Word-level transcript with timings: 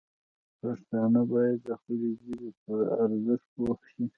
پښتانه 0.61 1.21
باید 1.31 1.59
د 1.67 1.69
خپلې 1.79 2.09
ژبې 2.21 2.49
پر 2.63 2.79
ارزښت 3.03 3.47
پوه 3.55 3.75
شي. 3.91 4.03